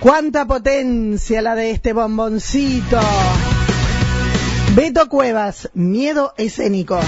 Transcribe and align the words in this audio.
Cuánta 0.00 0.46
potencia 0.46 1.42
la 1.42 1.54
de 1.54 1.72
este 1.72 1.92
bomboncito. 1.92 2.98
Beto 4.74 5.10
Cuevas, 5.10 5.68
miedo 5.74 6.32
escénico. 6.38 6.98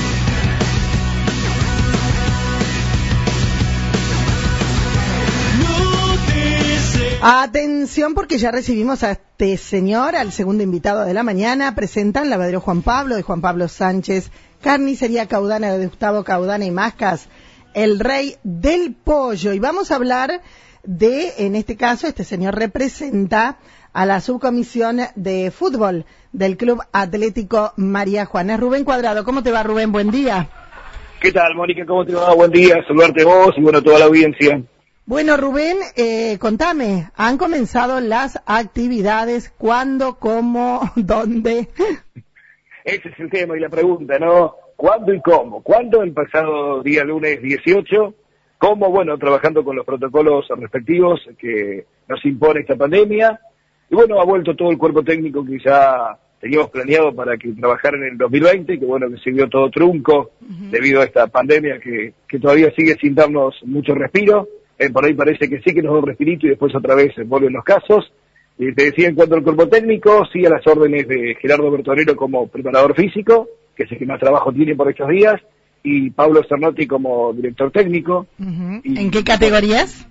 Atención 7.22 8.12
porque 8.12 8.36
ya 8.36 8.50
recibimos 8.50 9.02
a 9.02 9.12
este 9.12 9.56
señor, 9.56 10.14
al 10.14 10.30
segundo 10.30 10.62
invitado 10.62 11.06
de 11.06 11.14
la 11.14 11.22
mañana. 11.22 11.74
Presentan 11.74 12.28
Lavadero 12.28 12.60
Juan 12.60 12.82
Pablo 12.82 13.16
de 13.16 13.22
Juan 13.22 13.40
Pablo 13.40 13.68
Sánchez, 13.68 14.30
Carnicería 14.60 15.28
Caudana 15.28 15.72
de 15.72 15.86
Gustavo 15.86 16.24
Caudana 16.24 16.66
y 16.66 16.70
Mascas, 16.70 17.28
el 17.72 18.00
rey 18.00 18.36
del 18.42 18.94
pollo. 18.94 19.54
Y 19.54 19.60
vamos 19.60 19.90
a 19.90 19.94
hablar 19.94 20.42
de, 20.84 21.32
en 21.38 21.56
este 21.56 21.76
caso, 21.76 22.06
este 22.06 22.24
señor 22.24 22.54
representa 22.54 23.58
a 23.92 24.06
la 24.06 24.20
subcomisión 24.20 25.00
de 25.14 25.50
fútbol 25.50 26.06
del 26.32 26.56
Club 26.56 26.80
Atlético 26.92 27.72
María 27.76 28.24
Juana. 28.24 28.56
Rubén 28.56 28.84
Cuadrado. 28.84 29.24
¿Cómo 29.24 29.42
te 29.42 29.52
va, 29.52 29.62
Rubén? 29.62 29.92
Buen 29.92 30.10
día. 30.10 30.48
¿Qué 31.20 31.30
tal, 31.30 31.54
Mónica? 31.54 31.84
¿Cómo 31.86 32.04
te 32.04 32.14
va? 32.14 32.34
Buen 32.34 32.50
día. 32.50 32.82
Saludarte 32.86 33.24
vos 33.24 33.52
y 33.56 33.60
bueno, 33.60 33.82
toda 33.82 33.98
la 34.00 34.06
audiencia. 34.06 34.62
Bueno, 35.04 35.36
Rubén, 35.36 35.78
eh, 35.96 36.38
contame, 36.38 37.10
¿han 37.16 37.36
comenzado 37.36 38.00
las 38.00 38.40
actividades? 38.46 39.50
¿Cuándo? 39.50 40.18
¿Cómo? 40.18 40.80
¿Dónde? 40.96 41.68
Ese 42.84 43.08
es 43.08 43.18
el 43.18 43.30
tema 43.30 43.56
y 43.56 43.60
la 43.60 43.68
pregunta, 43.68 44.18
¿no? 44.18 44.54
¿Cuándo 44.76 45.12
y 45.12 45.20
cómo? 45.20 45.62
¿Cuándo? 45.62 46.02
El 46.02 46.12
pasado 46.12 46.82
día 46.82 47.04
lunes 47.04 47.42
18. 47.42 48.14
¿Cómo? 48.62 48.90
Bueno, 48.90 49.18
trabajando 49.18 49.64
con 49.64 49.74
los 49.74 49.84
protocolos 49.84 50.46
respectivos 50.56 51.20
que 51.36 51.84
nos 52.08 52.24
impone 52.24 52.60
esta 52.60 52.76
pandemia. 52.76 53.40
Y 53.90 53.94
bueno, 53.96 54.20
ha 54.20 54.24
vuelto 54.24 54.54
todo 54.54 54.70
el 54.70 54.78
cuerpo 54.78 55.02
técnico 55.02 55.44
que 55.44 55.58
ya 55.58 56.16
teníamos 56.40 56.70
planeado 56.70 57.12
para 57.12 57.36
que 57.36 57.48
trabajara 57.54 57.96
en 57.96 58.04
el 58.04 58.18
2020, 58.18 58.78
que 58.78 58.86
bueno, 58.86 59.10
que 59.10 59.16
se 59.16 59.32
vio 59.32 59.48
todo 59.48 59.68
trunco 59.68 60.30
debido 60.70 61.00
a 61.00 61.04
esta 61.06 61.26
pandemia 61.26 61.80
que, 61.80 62.14
que 62.28 62.38
todavía 62.38 62.72
sigue 62.76 62.94
sin 63.00 63.16
darnos 63.16 63.56
mucho 63.64 63.96
respiro. 63.96 64.46
Eh, 64.78 64.90
por 64.90 65.06
ahí 65.06 65.14
parece 65.14 65.48
que 65.48 65.60
sí 65.60 65.74
que 65.74 65.82
nos 65.82 65.94
da 65.94 65.98
un 65.98 66.06
respirito 66.06 66.46
y 66.46 66.50
después 66.50 66.72
otra 66.72 66.94
vez 66.94 67.14
vuelven 67.26 67.54
los 67.54 67.64
casos. 67.64 68.12
Y 68.58 68.72
te 68.74 68.84
decía 68.84 69.08
en 69.08 69.16
cuanto 69.16 69.34
al 69.34 69.42
cuerpo 69.42 69.66
técnico, 69.66 70.24
sí 70.32 70.46
a 70.46 70.50
las 70.50 70.64
órdenes 70.68 71.08
de 71.08 71.34
Gerardo 71.40 71.68
Bertonero 71.68 72.14
como 72.14 72.46
preparador 72.46 72.94
físico, 72.94 73.48
que 73.74 73.82
es 73.82 73.90
el 73.90 73.98
que 73.98 74.06
más 74.06 74.20
trabajo 74.20 74.52
tiene 74.52 74.76
por 74.76 74.88
estos 74.88 75.08
días, 75.08 75.42
y 75.82 76.10
Pablo 76.10 76.42
Cernotti 76.48 76.86
como 76.86 77.32
director 77.32 77.70
técnico. 77.70 78.26
¿En 78.38 79.10
qué 79.10 79.24
categorías? 79.24 80.08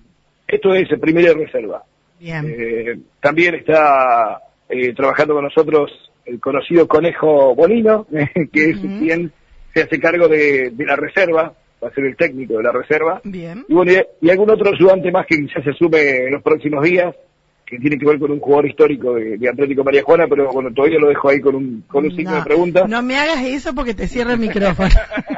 Esto 0.47 0.73
es 0.73 0.87
primera 0.99 1.33
reserva. 1.33 1.83
Bien. 2.19 2.45
Eh, 2.47 2.99
también 3.19 3.55
está 3.55 4.41
eh, 4.69 4.93
trabajando 4.93 5.33
con 5.33 5.45
nosotros 5.45 5.91
el 6.25 6.39
conocido 6.39 6.87
Conejo 6.87 7.55
Bonino, 7.55 8.05
que 8.53 8.69
es 8.69 8.79
quien 8.79 9.31
se 9.73 9.83
hace 9.83 9.99
cargo 9.99 10.27
de, 10.27 10.71
de 10.71 10.85
la 10.85 10.95
reserva, 10.95 11.53
va 11.83 11.87
a 11.87 11.93
ser 11.93 12.05
el 12.05 12.15
técnico 12.15 12.57
de 12.57 12.63
la 12.63 12.71
reserva. 12.71 13.21
Bien. 13.23 13.65
Y 13.67 13.73
bueno, 13.73 13.91
y, 13.91 14.27
y 14.27 14.29
algún 14.29 14.49
otro 14.51 14.71
ayudante 14.71 15.11
más 15.11 15.25
que 15.25 15.37
ya 15.47 15.63
se 15.63 15.73
sume 15.73 16.25
en 16.25 16.31
los 16.31 16.43
próximos 16.43 16.83
días, 16.83 17.15
que 17.65 17.79
tiene 17.79 17.97
que 17.97 18.05
ver 18.05 18.19
con 18.19 18.31
un 18.31 18.39
jugador 18.39 18.67
histórico 18.67 19.13
de, 19.13 19.37
de 19.37 19.49
Atlético 19.49 19.83
María 19.83 20.03
Juana, 20.03 20.25
pero 20.29 20.51
bueno, 20.51 20.73
todavía 20.73 20.99
lo 20.99 21.07
dejo 21.07 21.29
ahí 21.29 21.39
con 21.39 21.55
un, 21.55 21.83
con 21.87 22.03
un 22.03 22.11
signo 22.15 22.31
No, 22.31 22.37
de 22.37 22.43
pregunta. 22.43 22.85
No 22.87 23.01
me 23.01 23.17
hagas 23.17 23.45
eso 23.45 23.73
porque 23.73 23.93
te 23.93 24.07
cierro 24.09 24.33
el 24.33 24.39
micrófono. 24.39 24.89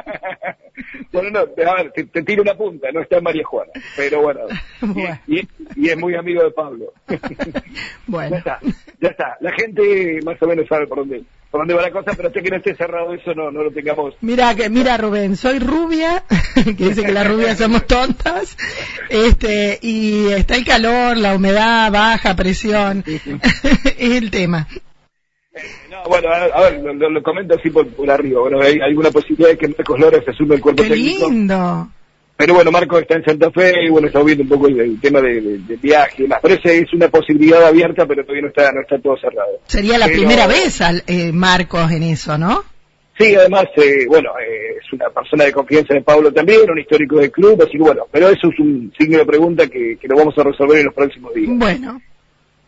bueno, 1.14 1.30
no, 1.30 1.70
a 1.70 1.74
ver, 1.76 1.92
te, 1.92 2.04
te 2.04 2.22
tiro 2.22 2.42
una 2.42 2.54
punta, 2.54 2.88
no 2.92 3.00
está 3.00 3.16
en 3.18 3.24
María 3.24 3.44
Juana, 3.44 3.72
pero 3.96 4.22
bueno, 4.22 4.40
Bueno. 4.80 5.18
y, 5.26 5.40
y- 5.40 5.48
y 5.76 5.88
es 5.88 5.96
muy 5.96 6.14
amigo 6.14 6.42
de 6.42 6.50
Pablo. 6.50 6.92
bueno. 8.06 8.30
Ya 8.32 8.38
está, 8.38 8.58
ya 9.00 9.08
está. 9.08 9.36
La 9.40 9.52
gente 9.52 10.20
más 10.24 10.40
o 10.42 10.46
menos 10.46 10.66
sabe 10.68 10.86
por 10.86 10.98
dónde, 10.98 11.22
por 11.50 11.60
dónde 11.60 11.74
va 11.74 11.82
la 11.82 11.90
cosa, 11.90 12.12
pero 12.16 12.28
hasta 12.28 12.40
que 12.42 12.50
no 12.50 12.56
esté 12.56 12.74
cerrado 12.74 13.14
eso 13.14 13.34
no, 13.34 13.50
no 13.50 13.62
lo 13.64 13.70
tengamos. 13.70 14.14
Mira, 14.20 14.54
que, 14.54 14.68
mira 14.68 14.96
Rubén, 14.96 15.36
soy 15.36 15.58
rubia, 15.58 16.24
que 16.64 16.72
dice 16.88 17.02
que 17.04 17.12
las 17.12 17.26
rubias 17.26 17.58
somos 17.58 17.86
tontas, 17.86 18.56
este, 19.08 19.78
y 19.82 20.28
está 20.28 20.56
el 20.56 20.64
calor, 20.64 21.16
la 21.16 21.34
humedad, 21.34 21.90
baja 21.92 22.34
presión, 22.36 23.04
es 23.06 23.96
el 23.98 24.30
tema. 24.30 24.66
No, 25.90 26.02
bueno, 26.08 26.28
a, 26.30 26.44
a 26.44 26.70
ver, 26.70 26.80
lo, 26.82 27.10
lo- 27.10 27.22
comento 27.22 27.54
así 27.54 27.70
por, 27.70 27.86
por 27.88 28.10
arriba. 28.10 28.40
Bueno, 28.40 28.60
hay 28.60 28.78
alguna 28.80 29.10
posibilidad 29.10 29.50
de 29.50 29.58
que 29.58 29.68
Marcos 29.68 30.00
Lora 30.00 30.22
se 30.24 30.32
sume 30.32 30.56
al 30.56 30.60
cuerpo 30.60 30.82
Qué 30.82 30.88
técnico. 30.90 31.30
lindo. 31.30 31.88
Pero 32.36 32.54
bueno, 32.54 32.72
Marcos 32.72 33.02
está 33.02 33.14
en 33.14 33.24
Santa 33.24 33.50
Fe 33.52 33.84
y 33.86 33.90
bueno, 33.90 34.08
está 34.08 34.20
viendo 34.24 34.42
un 34.42 34.48
poco 34.48 34.66
el, 34.66 34.80
el 34.80 35.00
tema 35.00 35.20
de, 35.20 35.40
de- 35.40 35.58
de 35.58 35.76
viaje 35.76 36.14
y 36.18 36.22
demás. 36.22 36.40
Pero 36.42 36.54
esa 36.56 36.72
es 36.72 36.92
una 36.92 37.08
posibilidad 37.08 37.64
abierta, 37.64 38.04
pero 38.06 38.22
todavía 38.24 38.42
no 38.42 38.48
está, 38.48 38.72
no 38.72 38.80
está 38.80 38.98
todo 38.98 39.16
cerrado. 39.16 39.60
Sería 39.66 39.96
la 39.98 40.06
Pero- 40.06 40.18
primera 40.18 40.46
vez, 40.48 40.80
al, 40.80 41.04
eh, 41.06 41.30
Marcos, 41.32 41.90
en 41.92 42.02
eso, 42.02 42.36
¿no? 42.36 42.64
Sí, 43.16 43.32
además, 43.36 43.66
eh, 43.76 44.06
bueno, 44.08 44.30
eh, 44.40 44.78
es 44.84 44.92
una 44.92 45.08
persona 45.10 45.44
de 45.44 45.52
confianza 45.52 45.94
de 45.94 46.02
Pablo 46.02 46.32
también, 46.32 46.68
un 46.68 46.80
histórico 46.80 47.18
del 47.18 47.30
club, 47.30 47.62
así 47.62 47.72
que 47.78 47.78
bueno, 47.84 48.08
pero 48.10 48.28
eso 48.28 48.48
es 48.52 48.58
un 48.58 48.92
signo 48.98 49.18
de 49.18 49.24
pregunta 49.26 49.68
que, 49.68 49.96
que 50.00 50.08
lo 50.08 50.16
vamos 50.16 50.36
a 50.36 50.42
resolver 50.42 50.78
en 50.80 50.86
los 50.86 50.94
próximos 50.94 51.32
días. 51.32 51.48
Bueno, 51.54 52.02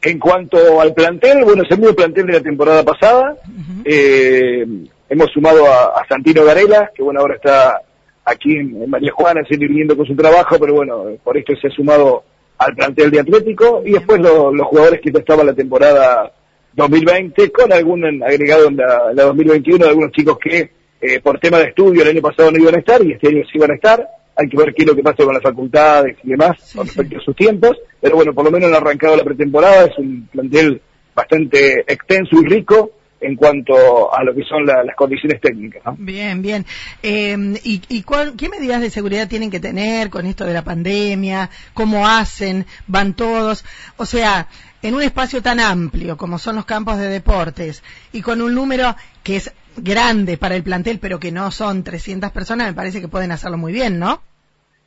En 0.06 0.18
cuanto 0.20 0.80
al 0.80 0.94
plantel, 0.94 1.42
bueno, 1.44 1.62
es 1.64 1.70
el 1.70 1.78
mismo 1.78 1.94
plantel 1.94 2.26
de 2.26 2.32
la 2.34 2.40
temporada 2.40 2.84
pasada. 2.84 3.36
Eh, 3.84 4.64
hemos 5.08 5.30
sumado 5.32 5.66
a, 5.66 6.00
a 6.00 6.06
Santino 6.08 6.44
Garela, 6.44 6.90
que 6.94 7.02
bueno, 7.02 7.20
ahora 7.20 7.34
está 7.36 7.80
aquí 8.24 8.52
en, 8.56 8.82
en 8.82 8.90
María 8.90 9.10
Juana, 9.12 9.40
siguiendo 9.48 9.96
con 9.96 10.06
su 10.06 10.14
trabajo, 10.14 10.56
pero 10.60 10.74
bueno, 10.74 11.08
eh, 11.08 11.18
por 11.22 11.36
esto 11.36 11.54
se 11.60 11.68
ha 11.68 11.70
sumado 11.70 12.22
al 12.58 12.74
plantel 12.74 13.10
de 13.10 13.20
Atlético. 13.20 13.82
Y 13.84 13.92
después 13.92 14.20
lo- 14.20 14.52
los 14.52 14.66
jugadores 14.68 15.00
que 15.00 15.10
estaban 15.10 15.46
la 15.46 15.54
temporada 15.54 16.32
2020, 16.74 17.50
con 17.50 17.72
algún 17.72 18.04
agregado 18.22 18.68
en 18.68 18.76
la, 18.76 19.12
la 19.14 19.24
2021 19.24 19.84
de 19.84 19.90
algunos 19.90 20.12
chicos 20.12 20.38
que 20.38 20.70
eh, 21.00 21.20
por 21.20 21.38
tema 21.40 21.58
de 21.58 21.64
estudio 21.66 22.02
el 22.02 22.08
año 22.08 22.22
pasado 22.22 22.50
no 22.50 22.58
iban 22.58 22.74
a 22.76 22.78
estar 22.78 23.02
y 23.04 23.12
este 23.12 23.28
año 23.28 23.42
sí 23.52 23.58
van 23.58 23.70
a 23.72 23.74
estar. 23.74 24.06
Hay 24.36 24.48
que 24.48 24.56
ver 24.56 24.74
qué 24.74 24.82
es 24.82 24.88
lo 24.88 24.94
que 24.94 25.02
pasa 25.02 25.24
con 25.24 25.34
las 25.34 25.42
facultades 25.42 26.16
y 26.22 26.28
demás 26.30 26.56
Sí, 26.62 26.76
con 26.76 26.86
sí. 26.86 26.94
respecto 26.94 27.18
a 27.20 27.24
sus 27.24 27.36
tiempos. 27.36 27.76
Pero 28.00 28.16
bueno, 28.16 28.34
por 28.34 28.44
lo 28.44 28.50
menos 28.50 28.68
han 28.68 28.74
arrancado 28.76 29.16
la 29.16 29.24
pretemporada. 29.24 29.84
Es 29.86 29.98
un 29.98 30.28
plantel 30.30 30.80
bastante 31.14 31.80
extenso 31.90 32.36
y 32.42 32.46
rico 32.46 32.90
en 33.18 33.34
cuanto 33.34 34.14
a 34.14 34.22
lo 34.22 34.34
que 34.34 34.42
son 34.44 34.66
la- 34.66 34.84
las 34.84 34.94
condiciones 34.94 35.40
técnicas. 35.40 35.82
¿no? 35.86 35.96
bien, 35.98 36.42
bien. 36.42 36.66
Eh, 37.02 37.34
¿Y, 37.64 37.80
y 37.88 38.02
cuál- 38.02 38.34
qué 38.36 38.50
medidas 38.50 38.82
de 38.82 38.90
seguridad 38.90 39.26
tienen 39.26 39.50
que 39.50 39.58
tener 39.58 40.10
con 40.10 40.26
esto 40.26 40.44
de 40.44 40.52
la 40.52 40.62
pandemia? 40.62 41.48
¿Cómo 41.72 42.06
hacen? 42.06 42.66
¿Van 42.86 43.14
todos? 43.14 43.64
O 43.96 44.04
sea, 44.04 44.48
en 44.82 44.94
un 44.94 45.02
espacio 45.02 45.40
tan 45.42 45.60
amplio 45.60 46.18
como 46.18 46.38
son 46.38 46.56
los 46.56 46.66
campos 46.66 46.98
de 46.98 47.08
deportes 47.08 47.82
y 48.12 48.20
con 48.20 48.42
un 48.42 48.54
número 48.54 48.94
que 49.22 49.36
es 49.36 49.50
grande 49.76 50.36
para 50.36 50.56
el 50.56 50.62
plantel, 50.62 50.98
pero 51.00 51.18
que 51.18 51.32
no 51.32 51.50
son 51.50 51.82
300 51.84 52.30
personas, 52.32 52.68
me 52.68 52.74
parece 52.74 53.00
que 53.00 53.08
pueden 53.08 53.32
hacerlo 53.32 53.56
muy 53.58 53.72
bien, 53.72 53.98
¿no? 53.98 54.20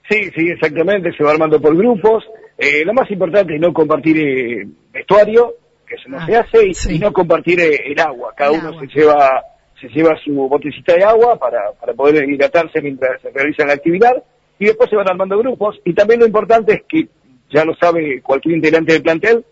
Sí, 0.09 0.31
sí, 0.35 0.49
exactamente. 0.49 1.11
Se 1.15 1.23
va 1.23 1.31
armando 1.31 1.61
por 1.61 1.75
grupos. 1.75 2.23
Eh, 2.57 2.83
lo 2.83 2.93
más 2.93 3.09
importante 3.11 3.55
es 3.55 3.61
no 3.61 3.71
compartir 3.71 4.17
eh, 4.19 4.67
vestuario, 4.91 5.53
que 5.87 5.95
eso 5.95 6.09
no 6.09 6.17
Ah, 6.19 6.25
se 6.25 6.35
hace, 6.35 6.67
y, 6.67 6.73
sí. 6.73 6.95
y 6.95 6.99
no 6.99 7.13
compartir 7.13 7.59
eh, 7.59 7.91
el 7.91 7.99
agua. 7.99 8.33
Cada 8.35 8.51
El 8.53 8.59
uno 8.59 8.69
agua. 8.69 8.81
se 8.81 8.87
lleva 8.99 9.43
se 9.79 9.87
lleva 9.87 10.13
su 10.25 10.33
botellita 10.33 10.93
de 10.93 11.05
agua 11.05 11.37
para, 11.39 11.71
para 11.79 11.93
poder 11.93 12.29
hidratarse 12.29 12.81
mientras 12.81 13.21
se 13.21 13.29
realiza 13.29 13.65
la 13.65 13.73
actividad 13.73 14.11
y 14.59 14.65
después 14.65 14.89
se 14.89 14.97
van 14.97 15.07
armando 15.07 15.37
grupos. 15.37 15.79
Y 15.85 15.93
también 15.93 16.19
lo 16.19 16.25
importante 16.25 16.73
es 16.73 16.81
que, 16.85 17.07
ya 17.49 17.63
lo 17.63 17.73
sabe 17.75 18.21
cualquier 18.21 18.55
integrante 18.55 18.91
del 18.93 19.01
plantel, 19.03 19.45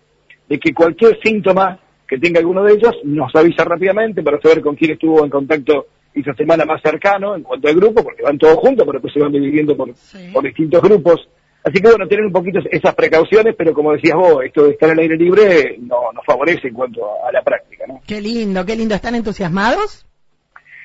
de 0.49 0.59
que 0.59 0.73
cualquier 0.73 1.17
síntoma 1.23 1.79
que 2.07 2.17
tenga 2.17 2.39
alguno 2.39 2.63
de 2.63 2.73
ellos 2.73 2.95
nos 3.03 3.35
avisa 3.35 3.63
rápidamente 3.63 4.23
para 4.23 4.39
saber 4.39 4.61
con 4.61 4.75
quién 4.75 4.91
estuvo 4.91 5.23
en 5.23 5.29
contacto 5.29 5.87
esa 6.13 6.33
semana 6.33 6.65
más 6.65 6.81
cercano 6.81 7.35
en 7.35 7.43
cuanto 7.43 7.67
al 7.67 7.75
grupo, 7.75 8.03
porque 8.03 8.23
van 8.23 8.37
todos 8.37 8.55
juntos, 8.55 8.85
pero 8.85 8.93
después 8.99 9.13
se 9.13 9.19
van 9.19 9.31
dividiendo 9.31 9.75
por, 9.77 9.93
Sí. 9.95 10.29
por 10.33 10.43
distintos 10.43 10.81
grupos. 10.81 11.29
Así 11.63 11.81
que 11.81 11.89
bueno, 11.89 12.07
tener 12.07 12.25
un 12.25 12.31
poquito 12.31 12.59
esas 12.71 12.95
precauciones, 12.95 13.53
pero 13.57 13.73
como 13.73 13.91
decías 13.91 14.15
vos, 14.15 14.43
esto 14.43 14.63
de 14.65 14.71
estar 14.71 14.89
al 14.89 14.99
aire 14.99 15.17
libre 15.17 15.75
no 15.79 16.11
nos 16.13 16.25
favorece 16.25 16.69
en 16.69 16.73
cuanto 16.73 17.05
a, 17.05 17.27
a 17.29 17.31
la 17.31 17.41
práctica, 17.41 17.85
¿no? 17.87 18.01
Qué 18.07 18.21
lindo, 18.21 18.65
qué 18.65 18.75
lindo. 18.75 18.95
¿Están 18.95 19.15
entusiasmados? 19.15 20.05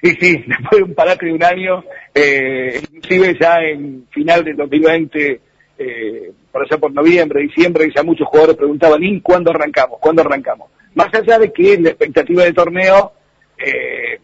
Y 0.02 0.11
sí, 0.11 0.44
después 0.46 0.79
de 0.79 0.82
un 0.82 0.94
parate 0.94 1.26
de 1.26 1.32
un 1.32 1.44
año, 1.44 1.85
eh, 2.14 2.81
inclusive 2.93 3.37
ya 3.41 3.58
en 3.61 4.06
final 4.11 4.43
del 4.44 4.56
2020, 4.56 5.41
eh, 5.79 6.32
por 6.50 6.62
allá 6.62 6.79
por 6.79 6.93
noviembre, 6.93 7.43
diciembre, 7.43 7.88
ya 7.94 8.02
muchos 8.02 8.26
jugadores 8.26 8.56
preguntaban, 8.56 9.02
¿y 9.05 9.20
cuándo 9.20 9.50
arrancamos? 9.52 9.99
¿Cuándo 10.00 10.23
arrancamos? 10.23 10.69
Más 10.94 11.12
allá 11.15 11.39
de 11.39 11.53
que 11.53 11.79
la 11.79 11.91
expectativa 11.91 12.44
del 12.44 12.55
torneo, 12.55 13.12
eh, 13.59 14.21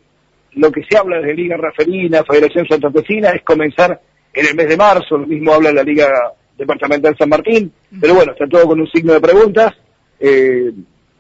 lo 0.53 0.71
que 0.71 0.83
se 0.89 0.97
habla 0.97 1.19
desde 1.19 1.35
Liga 1.35 1.57
Raferina, 1.57 2.25
Federación 2.25 2.67
Santafesina, 2.69 3.31
es 3.31 3.43
comenzar 3.43 4.01
en 4.33 4.47
el 4.47 4.55
mes 4.55 4.69
de 4.69 4.77
marzo, 4.77 5.17
lo 5.17 5.27
mismo 5.27 5.53
habla 5.53 5.73
la 5.73 5.83
Liga 5.83 6.09
Departamental 6.57 7.17
San 7.17 7.29
Martín, 7.29 7.73
pero 8.01 8.15
bueno, 8.15 8.33
está 8.33 8.47
todo 8.47 8.67
con 8.67 8.81
un 8.81 8.89
signo 8.91 9.13
de 9.13 9.21
preguntas, 9.21 9.73
eh, 10.21 10.73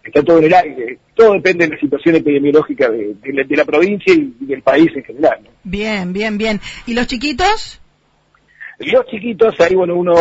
está 0.03 0.23
todo 0.23 0.39
en 0.39 0.45
el 0.45 0.55
aire, 0.55 0.99
todo 1.15 1.33
depende 1.33 1.67
de 1.67 1.75
la 1.75 1.81
situación 1.81 2.17
epidemiológica 2.17 2.91
de, 2.91 3.15
de 3.23 3.33
la, 3.33 3.45
de 3.45 3.56
la 3.56 3.65
provincia 3.65 4.12
y, 4.12 4.35
y 4.41 4.47
del 4.47 4.62
país 4.62 4.91
en 4.95 5.05
general. 5.05 5.41
¿no? 5.45 5.50
Bien, 5.65 6.12
bien, 6.12 6.37
bien. 6.37 6.61
¿Y 6.87 6.95
los 6.95 7.06
chiquitos? 7.06 7.81
Los 8.79 9.06
chiquitos, 9.06 9.59
ahí 9.61 9.75
bueno, 9.75 9.97
uno 9.97 10.15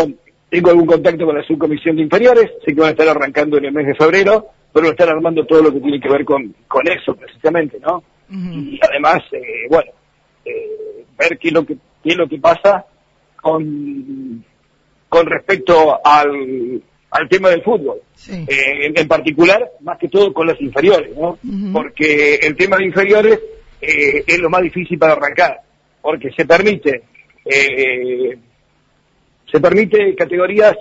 tengo 0.49 0.69
algún 0.69 0.85
contacto 0.85 1.25
con 1.25 1.37
la 1.37 1.43
subcomisión 1.43 1.95
de 1.95 2.03
inferiores, 2.03 2.51
sé 2.65 2.73
que 2.73 2.79
van 2.79 2.89
a 2.89 2.91
estar 2.91 3.09
arrancando 3.09 3.57
en 3.57 3.65
el 3.65 3.73
mes 3.73 3.87
de 3.87 3.95
febrero, 3.95 4.47
pero 4.77 4.91
están 4.91 5.09
armando 5.09 5.43
todo 5.43 5.63
lo 5.63 5.73
que 5.73 5.79
tiene 5.79 5.99
que 5.99 6.07
ver 6.07 6.23
con, 6.23 6.53
con 6.67 6.87
eso 6.87 7.15
precisamente, 7.15 7.79
¿no? 7.79 8.03
Y 8.29 8.79
además, 8.87 9.23
eh, 9.31 9.65
bueno, 9.67 9.91
eh, 10.45 11.03
ver 11.17 11.39
qué 11.39 11.47
es 11.47 11.53
lo 11.55 11.65
que 11.65 11.77
qué 12.03 12.09
es 12.09 12.15
lo 12.15 12.27
que 12.27 12.37
pasa 12.37 12.85
con 13.41 14.45
con 15.09 15.25
respecto 15.25 15.99
al, 16.05 16.79
al 17.09 17.27
tema 17.27 17.49
del 17.49 17.63
fútbol. 17.63 18.01
Eh, 18.29 18.91
en, 18.95 19.07
particular, 19.07 19.67
más 19.81 19.97
que 19.97 20.09
todo 20.09 20.31
con 20.31 20.45
las 20.45 20.61
inferiores, 20.61 21.17
¿no? 21.17 21.39
Porque 21.73 22.35
el 22.35 22.55
tema 22.55 22.77
de 22.77 22.85
inferiores 22.85 23.39
eh, 23.81 24.23
es 24.27 24.37
lo 24.37 24.51
más 24.51 24.61
difícil 24.61 24.99
para 24.99 25.13
arrancar, 25.13 25.59
porque 26.03 26.29
se 26.37 26.45
permite 26.45 27.01
eh, 27.45 28.37
se 29.51 29.59
permite 29.59 30.13
categorías 30.13 30.75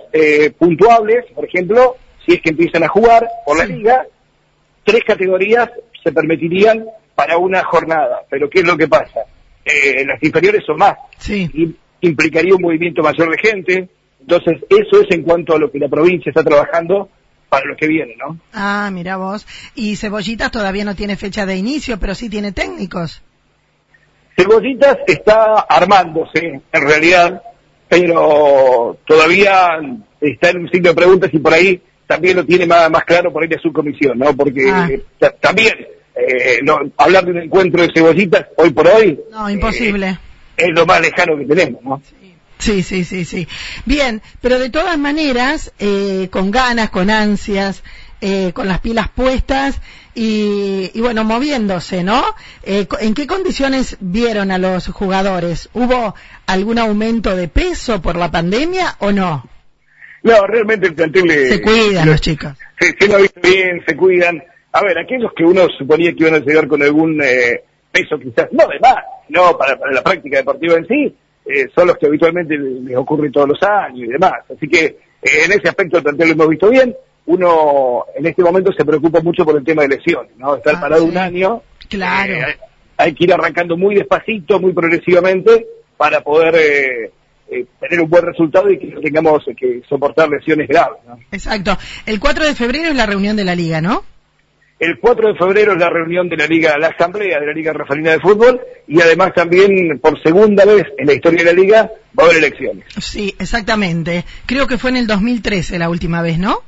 puntuables, 0.59 1.25
por 1.33 1.45
ejemplo, 1.45 1.95
si 2.27 2.33
es 2.33 2.41
que 2.41 2.49
empiezan 2.49 2.83
a 2.83 2.89
jugar 2.89 3.27
por 3.45 3.57
la 3.57 3.65
liga, 3.65 4.05
tres 4.83 5.01
categorías 5.05 5.69
se 6.03 6.11
permitirían 6.11 6.85
para 7.15 7.37
una 7.37 7.63
jornada. 7.63 8.21
Pero 8.29 8.49
¿qué 8.49 8.59
es 8.59 8.65
lo 8.67 8.77
que 8.77 8.87
pasa? 8.87 9.21
las 10.05 10.23
inferiores 10.23 10.63
son 10.65 10.77
más. 10.77 10.95
Y 11.27 11.75
implicaría 11.99 12.55
un 12.55 12.61
movimiento 12.61 13.01
mayor 13.01 13.29
de 13.31 13.49
gente, 13.49 13.89
entonces, 14.21 14.57
eso 14.69 15.01
es 15.01 15.07
en 15.11 15.23
cuanto 15.23 15.55
a 15.55 15.59
lo 15.59 15.71
que 15.71 15.79
la 15.79 15.87
provincia 15.87 16.29
está 16.29 16.43
trabajando 16.43 17.09
para 17.49 17.65
lo 17.65 17.77
que 17.77 17.87
viene, 17.87 18.15
¿no? 18.17 18.37
Ah, 18.53 18.89
mira 18.91 19.15
vos. 19.17 19.47
Y 19.75 19.95
Cebollitas 19.95 20.51
todavía 20.51 20.83
no 20.83 20.95
tiene 20.95 21.15
fecha 21.15 21.45
de 21.45 21.55
inicio, 21.55 21.97
pero 21.97 22.13
sí 22.13 22.29
tiene 22.29 22.51
técnicos. 22.51 23.21
Cebollitas 24.35 24.97
está 25.07 25.61
armándose, 25.61 26.61
en 26.71 26.87
realidad, 26.87 27.41
pero 27.87 28.97
todavía 29.05 29.79
está 30.19 30.49
en 30.49 30.59
un 30.59 30.69
signo 30.69 30.89
de 30.89 30.95
preguntas 30.95 31.29
y 31.33 31.39
por 31.39 31.53
ahí 31.53 31.81
también 32.07 32.37
lo 32.37 32.45
tiene 32.45 32.65
más, 32.65 32.89
más 32.89 33.03
claro 33.03 33.31
por 33.31 33.43
ahí 33.43 33.49
de 33.49 33.59
su 33.59 33.71
comisión, 33.71 34.17
¿no? 34.17 34.35
Porque 34.35 34.69
ah. 34.71 34.89
también 35.39 35.73
eh, 36.15 36.59
no, 36.63 36.79
hablar 36.97 37.25
de 37.25 37.31
un 37.31 37.37
encuentro 37.39 37.81
de 37.81 37.91
cebollitas 37.93 38.47
hoy 38.55 38.71
por 38.71 38.87
hoy. 38.87 39.19
No, 39.31 39.49
imposible. 39.49 40.09
Eh, 40.09 40.17
es 40.57 40.69
lo 40.73 40.85
más 40.85 41.01
lejano 41.01 41.37
que 41.37 41.45
tenemos, 41.45 41.83
¿no? 41.83 42.01
Sí, 42.57 42.81
sí, 42.81 43.03
sí, 43.03 43.23
sí. 43.23 43.47
Bien, 43.85 44.21
pero 44.41 44.57
de 44.57 44.69
todas 44.69 44.97
maneras, 44.97 45.71
eh, 45.79 46.27
con 46.31 46.49
ganas, 46.49 46.89
con 46.89 47.09
ansias, 47.09 47.83
eh, 48.19 48.51
con 48.53 48.67
las 48.67 48.79
pilas 48.79 49.09
puestas 49.09 49.79
y, 50.15 50.89
bueno, 50.99 51.23
moviéndose, 51.23 52.03
¿no? 52.03 52.23
Eh, 52.63 52.87
¿En 52.99 53.13
qué 53.13 53.27
condiciones 53.27 53.97
vieron 53.99 54.49
a 54.49 54.57
los 54.57 54.87
jugadores? 54.87 55.69
¿Hubo 55.73 56.15
algún 56.47 56.79
aumento 56.79 57.35
de 57.35 57.47
peso 57.47 58.01
por 58.01 58.15
la 58.15 58.31
pandemia 58.31 58.95
o 58.99 59.11
no? 59.11 59.47
No, 60.23 60.47
realmente 60.47 60.87
el 60.87 60.95
plantel... 60.95 61.29
Se 61.29 61.61
cuidan 61.61 62.09
los 62.09 62.21
chicos. 62.21 62.53
Se, 62.79 62.95
se 62.97 63.07
lo 63.07 63.17
visto 63.19 63.41
bien, 63.41 63.83
se 63.85 63.95
cuidan. 63.95 64.43
A 64.73 64.81
ver, 64.81 64.97
aquellos 64.97 65.31
que 65.35 65.43
uno 65.43 65.67
suponía 65.77 66.11
que 66.13 66.23
iban 66.23 66.35
a 66.35 66.39
llegar 66.39 66.67
con 66.67 66.81
algún 66.83 67.21
peso 67.91 68.19
quizás, 68.19 68.47
no 68.51 68.67
de 68.67 68.79
más, 68.79 68.97
no 69.29 69.57
para 69.57 69.77
la 69.91 70.03
práctica 70.03 70.37
deportiva 70.37 70.75
en 70.75 70.87
sí, 70.87 71.15
eh, 71.45 71.67
son 71.73 71.87
los 71.87 71.97
que 71.97 72.07
habitualmente 72.07 72.57
les 72.57 72.97
ocurre 72.97 73.31
todos 73.31 73.49
los 73.49 73.63
años 73.63 74.09
y 74.09 74.11
demás. 74.11 74.33
Así 74.53 74.67
que 74.67 74.85
eh, 74.85 75.45
en 75.45 75.51
ese 75.51 75.69
aspecto 75.69 76.01
también 76.01 76.29
lo 76.29 76.33
hemos 76.35 76.49
visto 76.49 76.69
bien. 76.69 76.95
Uno 77.25 78.05
en 78.15 78.25
este 78.25 78.43
momento 78.43 78.71
se 78.71 78.85
preocupa 78.85 79.21
mucho 79.21 79.45
por 79.45 79.57
el 79.57 79.63
tema 79.63 79.83
de 79.83 79.89
lesiones, 79.89 80.31
¿no? 80.37 80.55
Estar 80.55 80.75
ah, 80.75 80.81
parado 80.81 81.05
un 81.05 81.17
año. 81.17 81.61
Claro. 81.89 82.33
Eh, 82.33 82.57
hay 82.97 83.13
que 83.13 83.25
ir 83.25 83.33
arrancando 83.33 83.77
muy 83.77 83.95
despacito, 83.95 84.59
muy 84.59 84.73
progresivamente, 84.73 85.65
para 85.95 86.21
poder 86.21 87.11
tener 87.79 88.01
un 88.01 88.09
buen 88.09 88.25
resultado 88.25 88.69
y 88.69 88.77
que 88.77 88.87
no 88.87 89.01
tengamos 89.01 89.43
que 89.57 89.81
soportar 89.87 90.29
lesiones 90.29 90.67
graves. 90.67 90.99
¿no? 91.07 91.17
Exacto. 91.31 91.77
El 92.05 92.19
4 92.19 92.45
de 92.45 92.55
febrero 92.55 92.89
es 92.89 92.95
la 92.95 93.05
reunión 93.05 93.35
de 93.35 93.45
la 93.45 93.55
liga, 93.55 93.81
¿no? 93.81 94.03
El 94.79 94.99
4 94.99 95.29
de 95.29 95.35
febrero 95.35 95.73
es 95.73 95.79
la 95.79 95.89
reunión 95.89 96.29
de 96.29 96.37
la 96.37 96.45
Liga, 96.45 96.77
la 96.77 96.89
Asamblea 96.89 97.39
de 97.39 97.47
la 97.47 97.53
Liga 97.53 97.73
Rafaelina 97.73 98.11
de 98.11 98.19
Fútbol 98.19 98.61
y 98.87 99.01
además 99.01 99.31
también 99.33 99.99
por 99.99 100.21
segunda 100.21 100.65
vez 100.65 100.83
en 100.99 101.07
la 101.07 101.13
historia 101.13 101.39
de 101.39 101.45
la 101.45 101.59
Liga 101.59 101.91
va 102.17 102.23
a 102.23 102.27
haber 102.27 102.37
elecciones. 102.37 102.85
Sí, 102.99 103.33
exactamente. 103.39 104.23
Creo 104.45 104.67
que 104.67 104.77
fue 104.77 104.91
en 104.91 104.97
el 104.97 105.07
2013 105.07 105.79
la 105.79 105.89
última 105.89 106.21
vez, 106.21 106.37
¿no? 106.37 106.61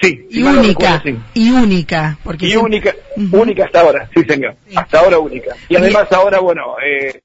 Sí. 0.00 0.26
Y 0.30 0.42
única. 0.42 1.02
Y 1.34 1.50
única. 1.50 2.18
Porque 2.24 2.46
y 2.46 2.56
única, 2.56 2.94
única 3.30 3.66
hasta 3.66 3.80
ahora, 3.82 4.08
sí 4.14 4.22
señor. 4.26 4.56
Hasta 4.74 5.00
ahora 5.00 5.18
única. 5.18 5.54
Y 5.68 5.76
además 5.76 6.10
ahora, 6.12 6.40
bueno, 6.40 6.76
eh, 6.84 7.20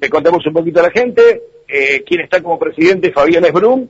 le 0.00 0.08
contamos 0.08 0.44
un 0.46 0.54
poquito 0.54 0.80
a 0.80 0.84
la 0.84 0.90
gente, 0.90 1.42
eh, 1.68 2.02
quien 2.04 2.22
está 2.22 2.42
como 2.42 2.58
presidente, 2.58 3.12
Fabián 3.12 3.44
Esbrum, 3.44 3.86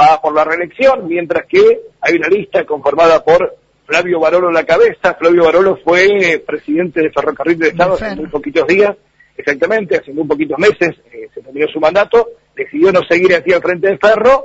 va 0.00 0.20
por 0.20 0.34
la 0.34 0.44
reelección, 0.44 1.06
mientras 1.06 1.46
que 1.46 1.80
hay 2.00 2.16
una 2.16 2.28
lista 2.28 2.64
conformada 2.64 3.22
por 3.22 3.56
Flavio 3.84 4.20
Barolo 4.20 4.50
la 4.50 4.64
cabeza. 4.64 5.14
Flavio 5.14 5.44
Barolo 5.44 5.78
fue 5.84 6.06
eh, 6.06 6.38
presidente 6.40 7.02
de 7.02 7.10
Ferrocarril 7.10 7.58
de 7.58 7.68
Estado 7.68 7.94
hace 7.94 8.16
muy 8.16 8.28
poquitos 8.28 8.66
días, 8.66 8.96
exactamente, 9.36 9.96
hace 9.96 10.12
muy 10.12 10.24
poquitos 10.24 10.58
meses 10.58 10.96
eh, 11.12 11.28
se 11.32 11.40
terminó 11.40 11.66
su 11.68 11.80
mandato, 11.80 12.28
decidió 12.54 12.92
no 12.92 13.00
seguir 13.08 13.34
aquí 13.34 13.52
al 13.52 13.62
frente 13.62 13.88
de 13.88 13.98
Ferro 13.98 14.44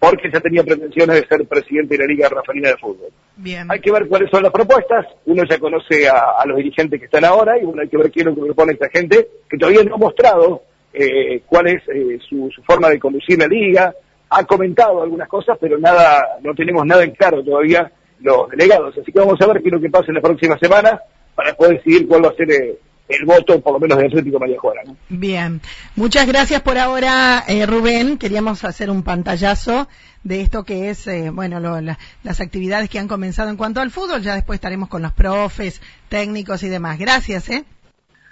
porque 0.00 0.30
ya 0.32 0.40
tenía 0.40 0.64
pretensiones 0.64 1.20
de 1.20 1.28
ser 1.28 1.46
presidente 1.46 1.94
de 1.94 1.98
la 1.98 2.06
Liga 2.06 2.28
Rafaelina 2.28 2.70
de 2.70 2.78
Fútbol. 2.78 3.10
Bien. 3.36 3.70
Hay 3.70 3.80
que 3.80 3.92
ver 3.92 4.08
cuáles 4.08 4.30
son 4.30 4.42
las 4.42 4.50
propuestas, 4.50 5.06
uno 5.26 5.42
ya 5.48 5.58
conoce 5.58 6.08
a, 6.08 6.42
los 6.46 6.56
dirigentes 6.56 6.98
que 6.98 7.04
están 7.04 7.24
ahora 7.26 7.58
y 7.60 7.64
uno 7.64 7.82
hay 7.82 7.88
que 7.88 7.98
ver 7.98 8.10
quién 8.10 8.28
es 8.28 8.34
lo 8.34 8.42
que 8.42 8.46
propone 8.46 8.72
esta 8.72 8.88
gente, 8.88 9.28
que 9.48 9.58
todavía 9.58 9.84
no 9.84 9.96
ha 9.96 9.98
mostrado 9.98 10.62
eh, 10.92 11.42
cuál 11.46 11.68
es 11.68 11.82
su, 12.28 12.50
su 12.54 12.62
forma 12.62 12.88
de 12.88 12.98
conducir 12.98 13.38
la 13.38 13.46
liga, 13.46 13.94
ha 14.30 14.44
comentado 14.44 15.02
algunas 15.02 15.28
cosas, 15.28 15.58
pero 15.60 15.78
nada, 15.78 16.38
no 16.42 16.54
tenemos 16.54 16.86
nada 16.86 17.02
en 17.02 17.10
claro 17.10 17.42
todavía 17.42 17.90
los 18.20 18.48
delegados. 18.50 18.96
Así 18.96 19.12
que 19.12 19.18
vamos 19.18 19.40
a 19.40 19.46
ver 19.46 19.60
qué 19.60 19.68
es 19.68 19.74
lo 19.74 19.80
que 19.80 19.90
pasa 19.90 20.06
en 20.08 20.14
la 20.14 20.20
próxima 20.20 20.58
semana 20.58 21.00
para 21.34 21.54
poder 21.54 21.78
decidir 21.78 22.06
cuál 22.06 22.24
va 22.24 22.28
a 22.28 22.34
ser 22.34 22.50
eh, 22.50 22.78
el, 23.08 23.24
voto, 23.24 23.60
por 23.60 23.72
lo 23.72 23.80
menos, 23.80 23.98
de 23.98 24.06
Atlético 24.06 24.38
María 24.38 24.58
Juana. 24.60 24.82
Bien, 25.08 25.60
muchas 25.96 26.26
gracias 26.28 26.62
por 26.62 26.78
ahora, 26.78 27.42
eh, 27.48 27.66
Rubén. 27.66 28.18
Queríamos 28.18 28.62
hacer 28.64 28.88
un 28.88 29.02
pantallazo 29.02 29.88
de 30.22 30.42
esto 30.42 30.64
que 30.64 30.90
es, 30.90 31.06
eh, 31.08 31.30
bueno, 31.30 31.58
las 31.60 32.40
actividades 32.40 32.88
que 32.88 33.00
han 33.00 33.08
comenzado 33.08 33.50
en 33.50 33.56
cuanto 33.56 33.80
al 33.80 33.90
fútbol. 33.90 34.22
Ya 34.22 34.34
después 34.36 34.58
estaremos 34.58 34.88
con 34.88 35.02
los 35.02 35.12
profes, 35.12 35.82
técnicos 36.08 36.62
y 36.62 36.68
demás. 36.68 36.98
Gracias, 36.98 37.50
¿eh? 37.50 37.64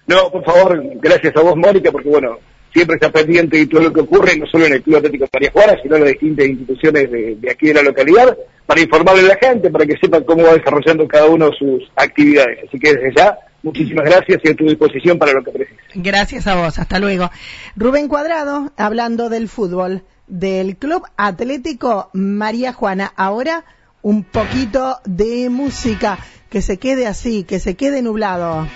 No, 0.06 0.30
por 0.30 0.44
favor, 0.44 0.80
gracias 1.00 1.36
a 1.36 1.40
vos, 1.40 1.56
Mónica, 1.56 1.90
porque 1.90 2.08
bueno, 2.08 2.38
siempre 2.78 2.94
está 2.94 3.10
pendiente 3.10 3.56
de 3.56 3.66
todo 3.66 3.82
lo 3.82 3.92
que 3.92 4.00
ocurre, 4.00 4.36
no 4.36 4.46
solo 4.46 4.66
en 4.66 4.74
el 4.74 4.82
Club 4.82 4.98
Atlético 4.98 5.26
María 5.32 5.50
Juana, 5.52 5.76
sino 5.82 5.96
en 5.96 6.02
las 6.02 6.12
distintas 6.12 6.46
instituciones 6.46 7.10
de, 7.10 7.50
aquí 7.50 7.66
de 7.66 7.74
la 7.74 7.82
localidad, 7.82 8.36
para 8.66 8.80
informarle 8.80 9.22
a 9.22 9.34
la 9.34 9.36
gente, 9.36 9.68
para 9.70 9.84
que 9.84 9.96
sepan 10.00 10.22
cómo 10.22 10.44
va 10.44 10.54
desarrollando 10.54 11.08
cada 11.08 11.26
uno 11.26 11.50
sus 11.58 11.90
actividades. 11.96 12.60
Así 12.68 12.78
que 12.78 12.94
desde 12.94 13.12
ya, 13.16 13.36
muchísimas 13.64 14.04
gracias 14.04 14.38
y 14.44 14.48
a 14.48 14.54
tu 14.54 14.64
disposición 14.64 15.18
para 15.18 15.32
lo 15.32 15.42
que 15.42 15.50
precise. 15.50 15.80
Gracias 15.94 16.46
a 16.46 16.54
vos, 16.54 16.78
hasta 16.78 17.00
luego. 17.00 17.30
Rubén 17.74 18.06
Cuadrado, 18.06 18.70
hablando 18.76 19.28
del 19.28 19.48
fútbol, 19.48 20.02
del 20.28 20.76
Club 20.76 21.02
Atlético 21.16 22.10
María 22.12 22.72
Juana. 22.72 23.12
Ahora 23.16 23.64
un 24.02 24.22
poquito 24.22 24.98
de 25.04 25.48
música, 25.50 26.18
que 26.48 26.62
se 26.62 26.76
quede 26.76 27.08
así, 27.08 27.42
que 27.42 27.58
se 27.58 27.74
quede 27.74 28.02
nublado. 28.02 28.68